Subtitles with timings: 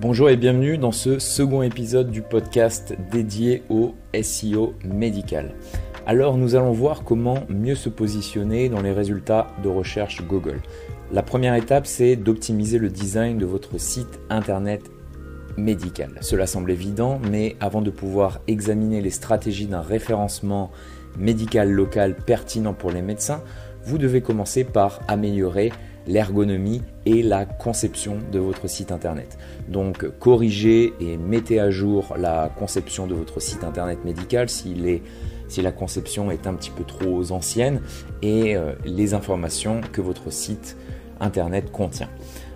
[0.00, 5.52] Bonjour et bienvenue dans ce second épisode du podcast dédié au SEO médical.
[6.06, 10.62] Alors nous allons voir comment mieux se positionner dans les résultats de recherche Google.
[11.12, 14.90] La première étape c'est d'optimiser le design de votre site internet
[15.58, 16.16] médical.
[16.22, 20.70] Cela semble évident, mais avant de pouvoir examiner les stratégies d'un référencement
[21.18, 23.42] médical local pertinent pour les médecins,
[23.84, 25.72] vous devez commencer par améliorer
[26.06, 29.38] l'ergonomie et la conception de votre site internet.
[29.68, 34.74] Donc corrigez et mettez à jour la conception de votre site internet médical si
[35.62, 37.80] la conception est un petit peu trop ancienne
[38.22, 40.76] et euh, les informations que votre site
[41.20, 42.08] internet contient.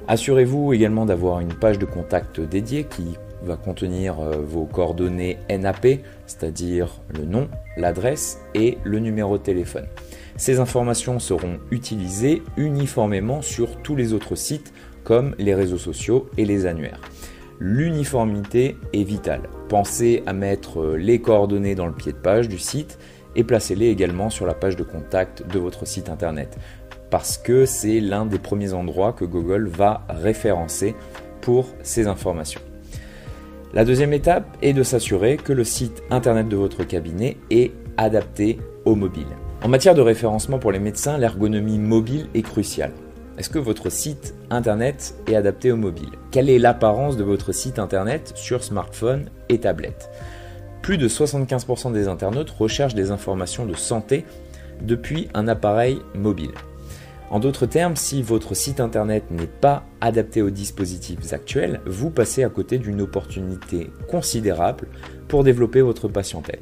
[0.06, 6.00] Assurez-vous également d'avoir une page de contact dédiée qui va contenir euh, vos coordonnées NAP,
[6.26, 9.86] c'est-à-dire le nom, l'adresse et le numéro de téléphone.
[10.36, 14.72] Ces informations seront utilisées uniformément sur tous les autres sites
[15.04, 17.00] comme les réseaux sociaux et les annuaires.
[17.60, 19.48] L'uniformité est vitale.
[19.68, 22.98] Pensez à mettre les coordonnées dans le pied de page du site
[23.36, 26.58] et placez-les également sur la page de contact de votre site internet
[27.10, 30.96] parce que c'est l'un des premiers endroits que Google va référencer
[31.42, 32.60] pour ces informations.
[33.72, 38.58] La deuxième étape est de s'assurer que le site internet de votre cabinet est adapté
[38.84, 39.26] au mobile.
[39.64, 42.92] En matière de référencement pour les médecins, l'ergonomie mobile est cruciale.
[43.38, 46.10] Est-ce que votre site internet est adapté au mobile?
[46.30, 50.10] Quelle est l'apparence de votre site internet sur smartphone et tablette?
[50.82, 54.26] Plus de 75% des internautes recherchent des informations de santé
[54.82, 56.52] depuis un appareil mobile.
[57.30, 62.44] En d'autres termes, si votre site internet n'est pas adapté aux dispositifs actuels, vous passez
[62.44, 64.88] à côté d'une opportunité considérable
[65.26, 66.60] pour développer votre patientèle.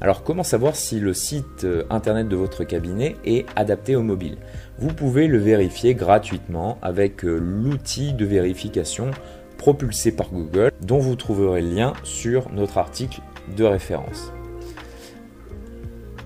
[0.00, 4.36] Alors comment savoir si le site euh, internet de votre cabinet est adapté au mobile?
[4.78, 9.10] Vous pouvez le vérifier gratuitement avec euh, l'outil de vérification
[9.56, 13.20] propulsé par Google dont vous trouverez le lien sur notre article
[13.56, 14.32] de référence.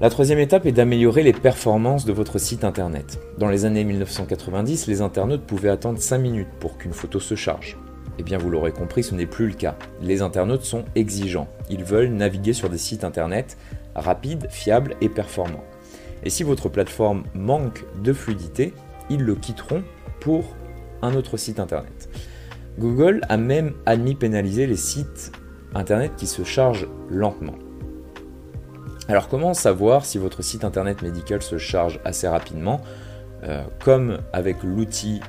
[0.00, 3.18] La troisième étape est d'améliorer les performances de votre site internet.
[3.36, 7.76] Dans les années 1990, les internautes pouvaient attendre 5 minutes pour qu'une photo se charge.
[8.18, 9.76] Eh bien, vous l'aurez compris, ce n'est plus le cas.
[10.02, 11.48] Les internautes sont exigeants.
[11.70, 13.56] Ils veulent naviguer sur des sites internet
[13.94, 15.64] rapides, fiables et performants.
[16.24, 18.74] Et si votre plateforme manque de fluidité,
[19.10, 19.82] ils le quitteront
[20.20, 20.56] pour
[21.02, 22.08] un autre site internet.
[22.78, 25.32] Google a même admis pénaliser les sites
[25.74, 27.54] internet qui se chargent lentement.
[29.08, 32.80] Alors comment savoir si votre site internet médical se charge assez rapidement?
[33.44, 35.20] Euh, Comme avec l'outil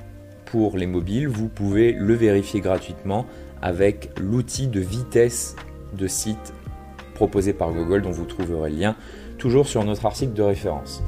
[0.52, 3.26] pour les mobiles, vous pouvez le vérifier gratuitement
[3.62, 5.56] avec l'outil de vitesse
[5.94, 6.54] de site
[7.14, 8.96] proposé par Google dont vous trouverez le lien
[9.38, 11.04] toujours sur notre article de référence.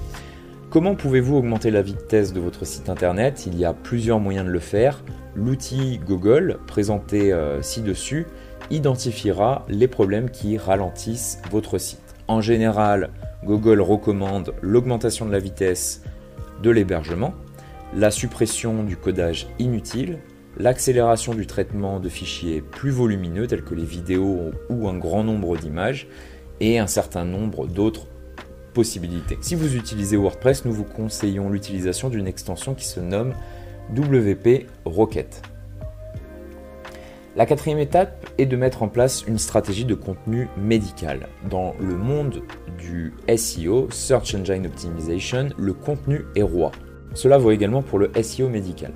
[0.69, 3.45] Comment pouvez-vous augmenter la vitesse de votre site internet?
[3.45, 5.03] Il y a plusieurs moyens de le faire.
[5.35, 8.25] L'outil Google, présenté euh, ci-dessus,
[8.69, 12.15] identifiera les problèmes qui ralentissent votre site.
[12.27, 13.09] En général,
[13.43, 16.03] Google recommande l'augmentation de la vitesse
[16.63, 17.33] de l'hébergement,
[17.93, 20.19] la suppression du codage inutile,
[20.57, 25.57] l'accélération du traitement de fichiers plus volumineux tels que les vidéos ou un grand nombre
[25.57, 26.07] d'images
[26.59, 28.07] et un certain nombre d'autres
[28.73, 29.37] possibilités.
[29.41, 33.33] Si vous utilisez WordPress, nous vous conseillons l'utilisation d'une extension qui se nomme
[33.95, 35.41] WP Rocket.
[37.35, 41.27] La quatrième étape est de mettre en place une stratégie de contenu médical.
[41.49, 42.41] Dans le monde
[42.77, 46.71] du SEO, Search Engine Optimization, le contenu est roi.
[47.13, 48.91] Cela vaut également pour le SEO médical.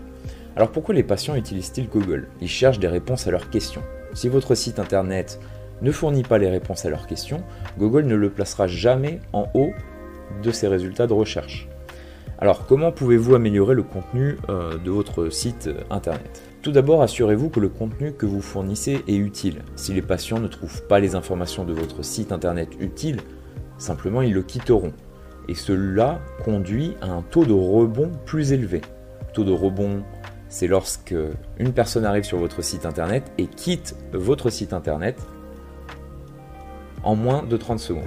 [0.55, 2.27] Alors pourquoi les patients utilisent-ils Google?
[2.41, 3.83] Ils cherchent des réponses à leurs questions.
[4.13, 5.39] Si votre site internet
[5.81, 7.43] ne fournit pas les réponses à leurs questions,
[7.77, 9.73] Google ne le placera jamais en haut
[10.41, 11.67] de ses résultats de recherche.
[12.37, 16.41] Alors comment pouvez-vous améliorer le contenu euh, de votre site internet?
[16.61, 19.61] Tout d'abord, assurez-vous que le contenu que vous fournissez est utile.
[19.75, 23.19] Si les patients ne trouvent pas les informations de votre site internet utiles,
[23.77, 24.93] simplement ils le quitteront
[25.47, 28.81] et cela conduit à un taux de rebond plus élevé.
[29.33, 30.03] taux de rebond,
[30.49, 31.15] c'est lorsque
[31.57, 35.17] une personne arrive sur votre site internet et quitte votre site internet
[37.03, 38.03] en moins de 30 secondes.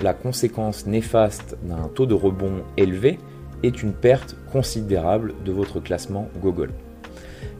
[0.00, 3.18] La conséquence néfaste d'un taux de rebond élevé
[3.62, 6.70] est une perte considérable de votre classement Google.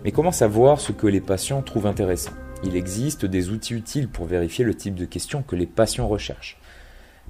[0.04, 2.32] Mais comment savoir ce que les patients trouvent intéressant?
[2.64, 6.58] Il existe des outils utiles pour vérifier le type de questions que les patients recherchent.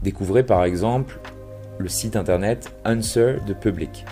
[0.02, 1.20] Découvrez par exemple
[1.82, 4.05] le site internet Answer the Public.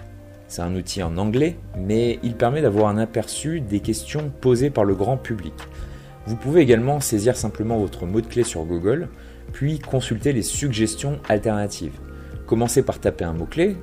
[0.48, 4.84] C'est un outil en anglais, mais il permet d'avoir un aperçu des questions posées par
[4.84, 5.54] le grand public.
[6.26, 9.08] Vous pouvez également saisir simplement votre mot-de-clé sur Google,
[9.52, 11.98] puis consulter les suggestions alternatives.
[12.46, 13.76] Commencez par taper un mot-clé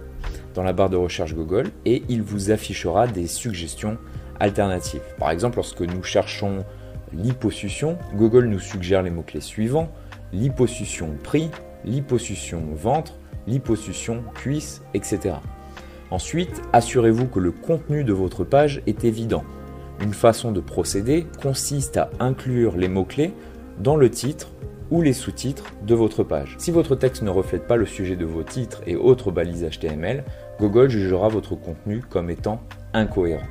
[0.53, 3.97] dans la barre de recherche Google et il vous affichera des suggestions
[4.41, 5.01] alternatives.
[5.17, 6.65] Par exemple, lorsque nous cherchons
[7.13, 9.89] liposuction, Google nous suggère les mots-clés suivants
[10.33, 11.49] liposuction prix,
[11.85, 13.13] liposuction ventre,
[13.47, 15.35] liposuction cuisse, etc.
[16.11, 19.43] Ensuite, assurez-vous que le contenu de votre page est évident.
[20.01, 23.33] Une façon de procéder consiste à inclure les mots-clés
[23.79, 24.49] dans le titre
[24.89, 26.55] ou les sous-titres de votre page.
[26.59, 30.23] Si votre texte ne reflète pas le sujet de vos titres et autres balises HTML,
[30.59, 32.61] Google jugera votre contenu comme étant
[32.93, 33.47] incohérent.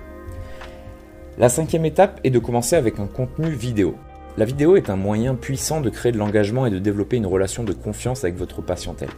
[1.38, 3.96] La cinquième étape est de commencer avec un contenu vidéo.
[4.38, 7.64] La vidéo est un moyen puissant de créer de l'engagement et de développer une relation
[7.64, 9.10] de confiance avec votre patientèle.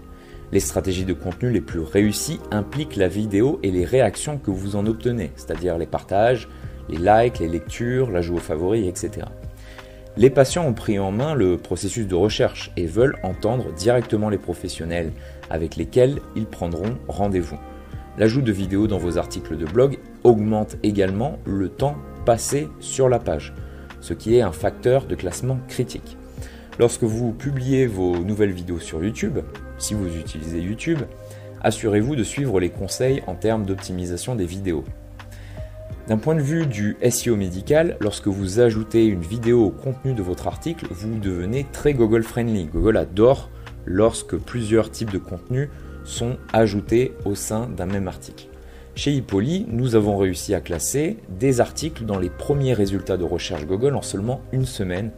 [0.51, 4.77] Les stratégies de contenu les plus réussies impliquent la vidéo et les réactions que vous
[4.77, 6.49] en obtenez, c'est-à-dire les partages,
[6.89, 9.27] les likes, les lectures, l'ajout aux favoris, etc.
[10.17, 14.39] Les patients ont pris en main le processus de recherche et veulent entendre directement les
[14.39, 15.13] professionnels
[15.51, 17.59] avec lesquels ils prendront rendez-vous.
[18.17, 23.19] L'ajout de vidéos dans vos articles de blog augmente également le temps passé sur la
[23.19, 23.55] page,
[24.01, 26.17] ce qui est un facteur de classement critique.
[26.79, 29.41] Lorsque vous publiez vos nouvelles vidéos sur YouTube,
[29.79, 31.01] si vous utilisez YouTube,
[31.61, 34.85] assurez-vous de suivre les conseils en termes d'optimisation des vidéos.
[36.07, 40.23] D'un point de vue du SEO médical, lorsque vous ajoutez une vidéo au contenu de
[40.23, 42.67] votre article, vous devenez très Google friendly.
[42.67, 43.51] Google adore
[43.85, 45.71] lorsque plusieurs types de contenus
[46.05, 48.47] sont ajoutés au sein d'un même article.
[48.95, 53.67] Chez Hippoly, nous avons réussi à classer des articles dans les premiers résultats de recherche
[53.67, 55.11] Google en seulement une semaine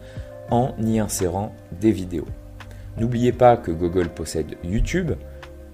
[0.50, 2.26] en y insérant des vidéos.
[2.97, 5.12] N'oubliez pas que Google possède YouTube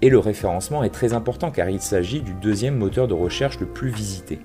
[0.01, 3.65] et le référencement est très important car il s'agit du deuxième moteur de recherche le
[3.65, 4.39] plus visité.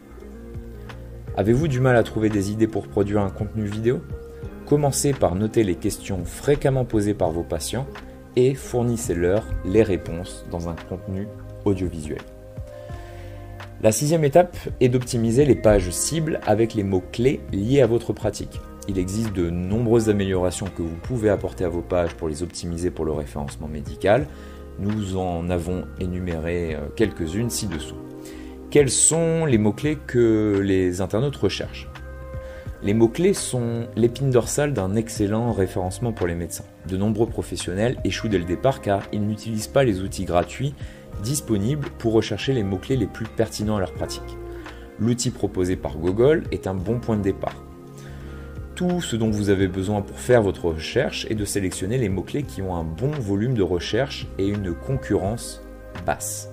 [1.37, 4.01] Avez-vous du mal à trouver des idées pour produire un contenu vidéo?
[4.67, 7.87] Commencez par noter les questions fréquemment posées par vos patients
[8.37, 11.29] et fournissez-leur les réponses dans un contenu
[11.65, 12.21] audiovisuel.
[13.83, 18.61] La sixième étape est d'optimiser les pages cibles avec les mots-clés liés à votre pratique.
[18.89, 22.91] Il existe de nombreuses améliorations que vous pouvez apporter à vos pages pour les optimiser
[22.91, 24.27] pour le référencement médical.
[24.81, 27.97] Nous en avons énuméré euh, quelques-unes ci-dessous.
[28.71, 31.89] Quels sont les mots-clés que les internautes recherchent?
[32.83, 36.65] Les mots-clés sont l'épine dorsale d'un excellent référencement pour les médecins.
[36.89, 40.75] De nombreux professionnels échouent dès le départ car ils n'utilisent pas les outils gratuits
[41.23, 44.37] disponibles pour rechercher les mots-clés les plus pertinents à leur pratique.
[44.99, 47.55] L'outil proposé par Google est un bon point de départ.
[48.75, 52.43] Tout ce dont vous avez besoin pour faire votre recherche est de sélectionner les mots-clés
[52.43, 55.63] qui ont un bon volume de recherche et une concurrence
[56.07, 56.51] basse.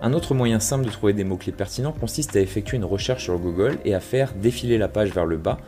[0.00, 3.38] Un autre moyen simple de trouver des mots-clés pertinents consiste à effectuer une recherche sur
[3.38, 5.58] Google et à faire défiler la page vers le bas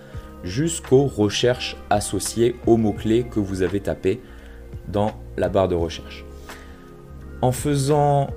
[0.43, 4.21] jusqu'aux recherches associées aux mots-clés que vous avez tapés
[4.89, 6.25] dans la barre de recherche.
[7.41, 8.31] En faisant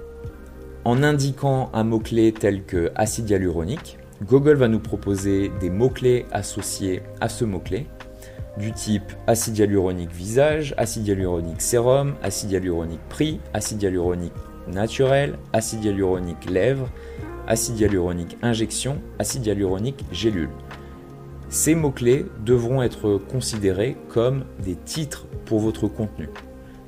[0.86, 7.04] en indiquant un mot-clé tel que acide hyaluronique, Google va nous proposer des mots-clés associés
[7.22, 7.86] à ce mot-clé,
[8.58, 14.34] du type acide hyaluronique visage, acide hyaluronique sérum, acide hyaluronique prix, acide hyaluronique
[14.68, 16.90] naturel, acide hyaluronique lèvres,
[17.48, 20.50] acide hyaluronique injection, acide hyaluronique gélule.
[21.50, 26.28] Ces mots-clés devront être considérés comme des titres pour votre contenu.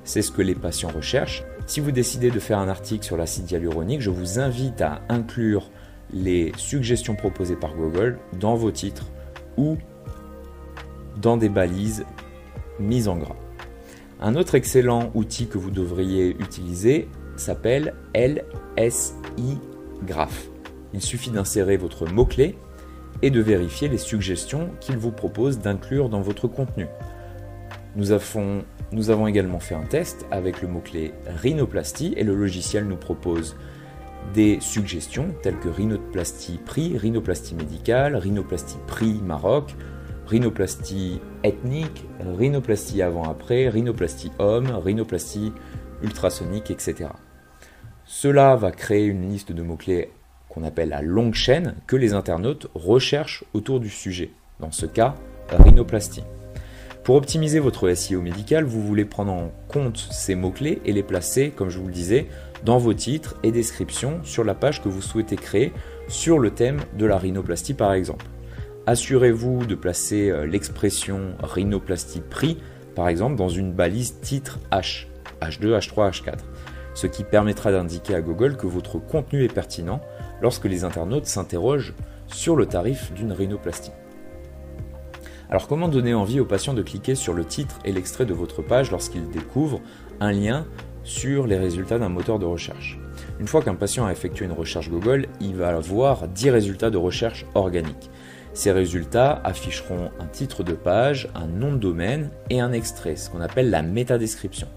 [0.04, 1.44] C'est ce que les patients recherchent.
[1.68, 5.70] Si vous décidez de faire un article sur l'acide hyaluronique, je vous invite à inclure
[6.14, 9.06] les suggestions proposées par Google dans vos titres
[9.58, 9.78] ou
[11.22, 12.06] dans des balises
[12.80, 13.36] mises en gras.
[14.22, 17.08] Un autre excellent outil que vous devriez utiliser
[17.38, 19.60] s'appelle LSI
[20.06, 20.48] Graph.
[20.94, 22.58] Il suffit d'insérer votre mot-clé
[23.22, 26.88] et de vérifier les suggestions qu'il vous propose d'inclure dans votre contenu.
[27.96, 33.56] Nous avons, également fait un test avec le mot-clé rhinoplastie et le logiciel nous propose
[34.34, 39.76] des suggestions telles que rhinoplastie prix, rhinoplastie médicale, rhinoplastie prix Maroc,
[40.28, 42.06] rhinoplastie ethnique,
[42.38, 45.52] rhinoplastie avant-après, rhinoplastie homme, rhinoplastie
[46.04, 47.10] ultrasonique, etc.
[48.06, 50.12] Cela va créer une liste de mots-clés
[50.50, 54.32] qu'on appelle la longue chaîne que les internautes recherchent autour du sujet.
[54.60, 55.16] Dans ce cas,
[55.50, 56.24] rhinoplastie.
[57.04, 61.50] Pour optimiser votre SEO médical, vous voulez prendre en compte ces mots-clés et les placer,
[61.50, 62.28] comme je vous le disais,
[62.64, 65.74] dans vos titres et descriptions sur la page que vous souhaitez créer
[66.08, 68.26] sur le thème de la rhinoplastie par exemple.
[68.86, 72.58] Assurez-vous de placer euh, l'expression rhinoplastie prix
[72.96, 75.08] par exemple dans une balise titre H,
[75.42, 76.40] H2, H3, H4
[77.00, 80.02] ce qui permettra d'indiquer à Google que votre contenu est pertinent
[80.42, 81.94] lorsque les internautes s'interrogent
[82.28, 83.92] sur le tarif d'une rhinoplastie.
[85.50, 88.62] Alors comment donner envie aux patients de cliquer sur le titre et l'extrait de votre
[88.62, 89.82] page lorsqu'ils découvrent
[90.20, 90.66] un lien
[91.10, 93.00] sur les résultats d'un moteur de recherche
[93.40, 96.98] Une fois qu'un patient a effectué une recherche Google, il va avoir 10 résultats de
[96.98, 98.12] recherche organique.
[98.54, 103.32] Ces résultats afficheront un titre de page, un nom de domaine et un extrait, ce
[103.32, 104.68] qu'on appelle la métadescription.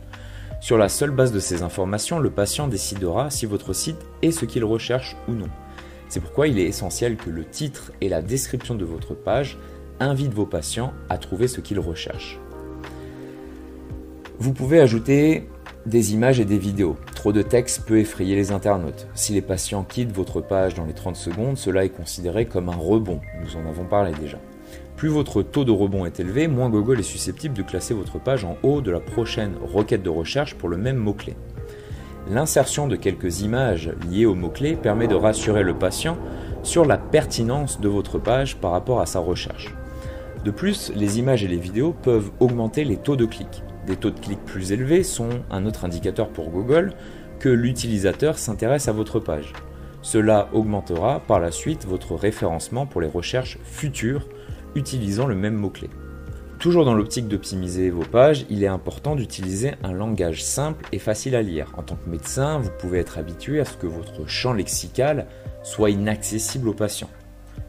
[0.60, 4.46] Sur la seule base de ces informations, le patient décidera si votre site est ce
[4.46, 5.50] qu'il recherche ou non.
[6.08, 9.58] C'est pourquoi il est essentiel que le titre et la description de votre page
[10.00, 12.38] invitent vos patients à trouver ce qu'ils recherchent.
[14.38, 15.46] Vous pouvez ajouter
[15.86, 16.96] des images et des vidéos.
[17.14, 19.08] Trop de texte peut effrayer les internautes.
[19.14, 22.76] Si les patients quittent votre page dans les 30 secondes, cela est considéré comme un
[22.76, 23.20] rebond.
[23.42, 24.38] Nous en avons parlé déjà.
[24.96, 28.44] Plus votre taux de rebond est élevé, moins Google est susceptible de classer votre page
[28.44, 31.34] en haut de la prochaine requête de recherche pour le même mot-clé.
[32.30, 36.16] L'insertion de quelques images liées au mot-clé permet de rassurer le patient
[36.62, 39.74] sur la pertinence de votre page par rapport à sa recherche.
[40.44, 43.64] De plus, les images et les vidéos peuvent augmenter les taux de clics.
[43.86, 46.94] Des taux de clics plus élevés sont un autre indicateur pour Google
[47.40, 49.52] que l'utilisateur s'intéresse à votre page.
[50.02, 54.28] Cela augmentera par la suite votre référencement pour les recherches futures
[54.74, 55.90] utilisant le même mot-clé.
[56.58, 61.34] Toujours dans l'optique d'optimiser vos pages, il est important d'utiliser un langage simple et facile
[61.34, 61.72] à lire.
[61.76, 65.26] En tant que médecin, vous pouvez être habitué à ce que votre champ lexical
[65.64, 67.10] soit inaccessible aux patients.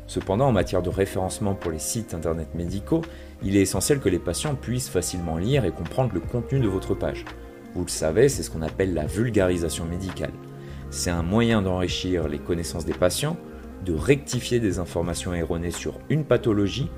[0.07, 3.01] Cependant, en matière de référencement pour les sites internet médicaux,
[3.43, 6.93] il est essentiel que les patients puissent facilement lire et comprendre le contenu de votre
[6.93, 7.25] page.
[7.73, 10.33] Vous le savez, c'est ce qu'on appelle la vulgarisation médicale.
[10.89, 13.37] C'est un moyen d'enrichir les connaissances des patients,
[13.83, 16.89] de rectifier des informations erronées sur une pathologie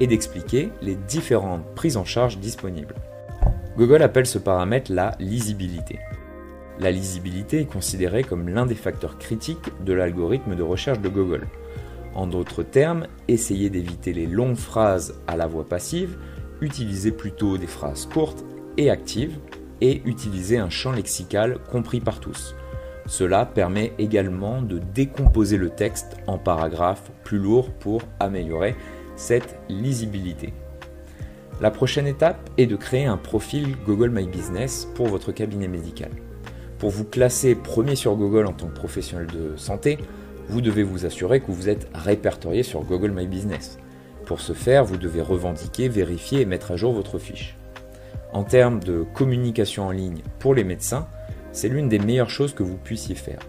[0.00, 2.96] et d'expliquer les différentes prises en charge disponibles.
[3.76, 5.98] Google appelle ce paramètre la lisibilité.
[6.80, 11.46] La lisibilité est considérée comme l'un des facteurs critiques de l'algorithme de recherche de Google.
[12.14, 16.16] En d'autres termes, essayez d'éviter les longues phrases à la voix passive,
[16.60, 18.44] utilisez plutôt des phrases courtes
[18.76, 19.38] et actives,
[19.80, 22.54] et utilisez un champ lexical compris par tous.
[23.06, 28.76] Cela permet également de décomposer le texte en paragraphes plus lourds pour améliorer
[29.16, 30.54] cette lisibilité.
[31.60, 36.10] La prochaine étape est de créer un profil Google My Business pour votre cabinet médical.
[36.78, 39.98] Pour vous classer premier sur Google en tant que professionnel de santé,
[40.48, 43.78] vous devez vous assurer que vous êtes répertorié sur Google My Business.
[44.26, 47.56] Pour ce faire, vous devez revendiquer, vérifier et mettre à jour votre fiche.
[48.32, 51.06] En termes de communication en ligne pour les médecins,
[51.52, 53.40] c'est l'une des meilleures choses que vous puissiez faire.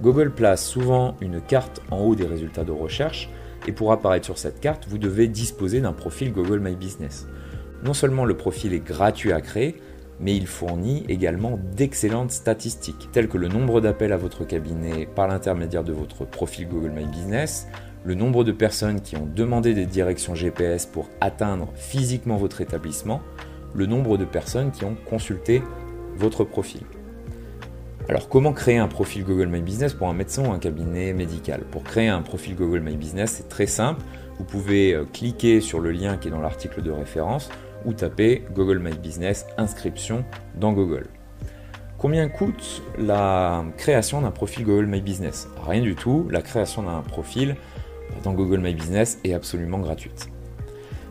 [0.00, 3.28] Google place souvent une carte en haut des résultats de recherche
[3.66, 7.26] et pour apparaître sur cette carte, vous devez disposer d'un profil Google My Business.
[7.84, 9.76] Non seulement le profil est gratuit à créer,
[10.20, 15.28] mais il fournit également d'excellentes statistiques, telles que le nombre d'appels à votre cabinet par
[15.28, 17.66] l'intermédiaire de votre profil Google My Business,
[18.04, 23.20] le nombre de personnes qui ont demandé des directions GPS pour atteindre physiquement votre établissement,
[23.74, 25.62] le nombre de personnes qui ont consulté
[26.16, 26.82] votre profil.
[28.08, 31.60] Alors comment créer un profil Google My Business pour un médecin ou un cabinet médical?
[31.70, 34.02] Pour créer un profil Google My Business, c'est très simple.
[34.38, 37.48] Vous pouvez euh, cliquer sur le lien qui est dans l'article de référence
[37.84, 40.24] ou taper Google My Business inscription
[40.54, 41.06] dans Google.
[41.98, 45.48] Combien coûte la création d'un profil Google My Business?
[45.66, 47.56] Rien du tout, la création d'un profil
[48.24, 50.28] dans Google My Business est absolument gratuite.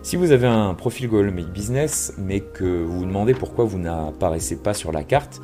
[0.04, 3.78] Si vous avez un profil Google My Business mais que vous vous demandez pourquoi vous
[3.78, 5.42] n'apparaissez pas sur la carte,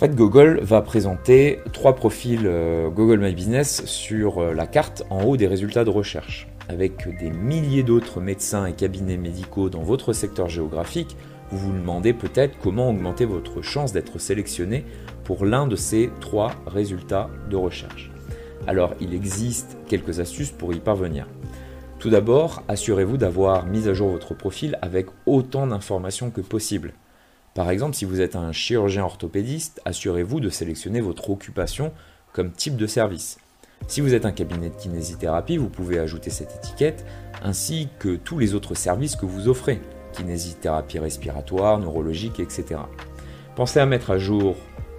[0.00, 5.04] en fait, Google va présenter trois profils euh, Google My Business sur euh, la carte
[5.10, 6.48] en haut des résultats de recherche.
[6.70, 11.16] Avec des milliers d'autres médecins et cabinets médicaux dans votre secteur géographique,
[11.50, 14.84] vous vous demandez peut-être comment augmenter votre chance d'être sélectionné
[15.24, 18.12] pour l'un de ces trois résultats de recherche.
[18.68, 21.26] Alors, il existe quelques astuces pour y parvenir.
[21.98, 26.92] Tout d'abord, assurez-vous d'avoir mis à jour votre profil avec autant d'informations que possible.
[27.52, 31.92] Par exemple, si vous êtes un chirurgien orthopédiste, assurez-vous de sélectionner votre occupation
[32.32, 33.38] comme type de service.
[33.86, 37.04] Si vous êtes un cabinet de kinésithérapie, vous pouvez ajouter cette étiquette
[37.42, 39.80] ainsi que tous les autres services que vous offrez,
[40.12, 42.80] kinésithérapie respiratoire, neurologique, etc.
[43.56, 44.56] Pensez à mettre à jour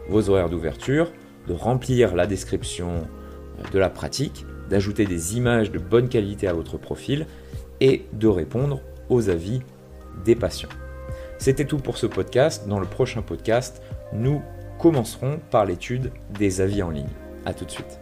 [0.09, 1.11] vos horaires d'ouverture,
[1.47, 3.07] de remplir la description
[3.71, 7.27] de la pratique, d'ajouter des images de bonne qualité à votre profil
[7.79, 9.61] et de répondre aux avis
[10.25, 10.69] des patients.
[11.37, 12.67] C'était tout pour ce podcast.
[12.67, 13.81] Dans le prochain podcast,
[14.13, 14.41] nous
[14.79, 17.09] commencerons par l'étude des avis en ligne.
[17.45, 18.00] A tout de suite.